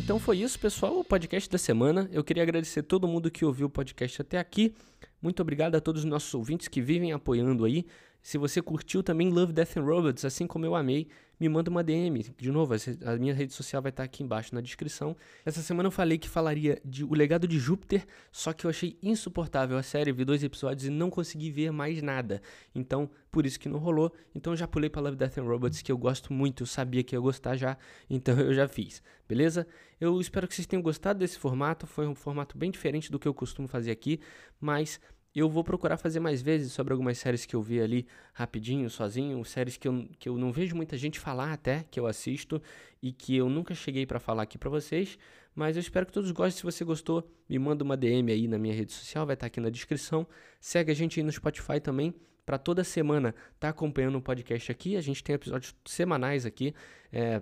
Então 0.03 0.19
foi 0.19 0.39
isso, 0.39 0.59
pessoal, 0.59 0.99
o 0.99 1.05
podcast 1.05 1.49
da 1.49 1.59
semana. 1.59 2.09
Eu 2.11 2.25
queria 2.25 2.43
agradecer 2.43 2.83
todo 2.83 3.07
mundo 3.07 3.31
que 3.31 3.45
ouviu 3.45 3.67
o 3.67 3.71
podcast 3.71 4.23
até 4.23 4.39
aqui. 4.39 4.75
Muito 5.21 5.41
obrigado 5.43 5.75
a 5.75 5.81
todos 5.81 6.05
os 6.05 6.09
nossos 6.09 6.33
ouvintes 6.33 6.69
que 6.69 6.81
vivem 6.81 7.13
apoiando 7.13 7.67
aí. 7.67 7.87
Se 8.23 8.37
você 8.37 8.61
curtiu 8.61 9.03
também 9.03 9.31
Love, 9.31 9.53
Death 9.53 9.77
and 9.77 9.83
Robots, 9.83 10.25
assim 10.25 10.47
como 10.47 10.67
eu 10.67 10.75
amei, 10.75 11.09
me 11.41 11.49
manda 11.49 11.71
uma 11.71 11.83
DM. 11.83 12.23
De 12.37 12.51
novo, 12.53 12.75
a 12.75 13.17
minha 13.17 13.33
rede 13.33 13.55
social 13.55 13.81
vai 13.81 13.89
estar 13.89 14.03
aqui 14.03 14.23
embaixo 14.23 14.55
na 14.55 14.61
descrição. 14.61 15.17
Essa 15.45 15.63
semana 15.63 15.87
eu 15.87 15.91
falei 15.91 16.19
que 16.19 16.29
falaria 16.29 16.79
de 16.85 17.03
O 17.03 17.15
Legado 17.15 17.49
de 17.49 17.59
Júpiter, 17.59 18.07
só 18.31 18.53
que 18.53 18.67
eu 18.67 18.71
achei 18.71 18.99
insuportável 19.03 19.79
a 19.79 19.83
série, 19.83 20.13
vi 20.13 20.25
dois 20.25 20.45
episódios 20.45 20.87
e 20.87 20.91
não 20.91 21.09
consegui 21.09 21.51
ver 21.51 21.73
mais 21.73 22.03
nada. 22.03 22.43
Então, 22.75 23.11
por 23.31 23.47
isso 23.47 23.59
que 23.59 23.71
não 23.71 23.79
rolou. 23.79 24.13
Então 24.35 24.55
já 24.55 24.69
pulei 24.69 24.91
para 24.91 25.01
Love, 25.01 25.17
Death 25.17 25.39
and 25.39 25.45
Robots, 25.45 25.81
que 25.81 25.91
eu 25.91 25.97
gosto 25.97 26.31
muito, 26.33 26.65
eu 26.65 26.67
sabia 26.67 27.03
que 27.03 27.17
ia 27.17 27.21
gostar 27.21 27.57
já, 27.57 27.79
então 28.11 28.39
eu 28.39 28.53
já 28.53 28.69
fiz. 28.69 29.03
Beleza? 29.27 29.67
Eu 29.99 30.21
espero 30.21 30.47
que 30.47 30.55
vocês 30.55 30.67
tenham 30.67 30.83
gostado 30.83 31.19
desse 31.21 31.39
formato, 31.39 31.87
foi 31.87 32.07
um 32.07 32.15
formato 32.15 32.59
bem 32.59 32.71
diferente 32.71 33.11
do 33.11 33.19
que 33.19 33.29
eu 33.29 33.33
costumo 33.33 33.67
fazer 33.67 33.91
aqui, 33.91 34.21
mas 34.61 35.01
eu 35.35 35.49
vou 35.49 35.63
procurar 35.63 35.97
fazer 35.97 36.19
mais 36.19 36.43
vezes 36.43 36.73
sobre 36.73 36.93
algumas 36.93 37.19
séries 37.19 37.47
que 37.47 37.55
eu 37.55 37.63
vi 37.63 37.81
ali 37.81 38.07
rapidinho, 38.33 38.91
sozinho, 38.91 39.45
séries 39.45 39.77
que 39.77 39.87
eu, 39.87 40.09
que 40.19 40.29
eu 40.29 40.37
não 40.37 40.51
vejo 40.51 40.75
muita 40.75 40.97
gente 40.97 41.21
falar 41.21 41.53
até, 41.53 41.85
que 41.89 42.01
eu 42.01 42.07
assisto 42.07 42.61
e 43.01 43.13
que 43.13 43.37
eu 43.37 43.49
nunca 43.49 43.75
cheguei 43.75 44.05
para 44.05 44.19
falar 44.19 44.43
aqui 44.43 44.59
para 44.59 44.69
vocês, 44.69 45.17
mas 45.55 45.77
eu 45.77 45.81
espero 45.81 46.07
que 46.07 46.13
todos 46.13 46.31
gostem. 46.33 46.59
Se 46.59 46.65
você 46.65 46.85
gostou, 46.85 47.31
me 47.49 47.59
manda 47.59 47.85
uma 47.85 47.97
DM 47.97 48.33
aí 48.33 48.49
na 48.49 48.59
minha 48.59 48.75
rede 48.75 48.93
social, 48.93 49.25
vai 49.25 49.35
estar 49.35 49.45
tá 49.45 49.47
aqui 49.47 49.61
na 49.61 49.71
descrição. 49.71 50.27
Segue 50.61 50.91
a 50.91 50.95
gente 50.95 51.21
aí 51.21 51.25
no 51.25 51.31
Spotify 51.31 51.79
também, 51.81 52.13
para 52.45 52.59
toda 52.59 52.83
semana 52.83 53.35
tá 53.59 53.69
acompanhando 53.69 54.19
o 54.19 54.23
podcast 54.23 54.73
aqui. 54.73 54.97
A 54.97 55.01
gente 55.01 55.23
tem 55.23 55.35
episódios 55.37 55.75
semanais 55.85 56.45
aqui, 56.45 56.75
é, 57.13 57.41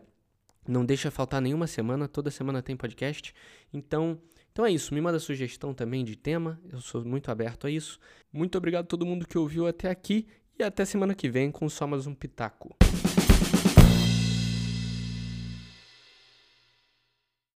não 0.66 0.84
deixa 0.84 1.10
faltar 1.10 1.40
nenhuma 1.40 1.66
semana, 1.66 2.06
toda 2.06 2.30
semana 2.30 2.62
tem 2.62 2.76
podcast. 2.76 3.34
Então, 3.72 4.20
então 4.58 4.66
é 4.66 4.72
isso, 4.72 4.92
me 4.92 5.00
manda 5.00 5.20
sugestão 5.20 5.72
também 5.72 6.04
de 6.04 6.16
tema, 6.16 6.60
eu 6.68 6.80
sou 6.80 7.04
muito 7.04 7.30
aberto 7.30 7.68
a 7.68 7.70
isso. 7.70 8.00
Muito 8.32 8.58
obrigado 8.58 8.86
a 8.86 8.88
todo 8.88 9.06
mundo 9.06 9.24
que 9.24 9.38
ouviu 9.38 9.68
até 9.68 9.88
aqui 9.88 10.26
e 10.58 10.64
até 10.64 10.84
semana 10.84 11.14
que 11.14 11.28
vem 11.28 11.52
com 11.52 11.68
só 11.68 11.86
mais 11.86 12.08
um 12.08 12.14
pitaco. 12.14 12.76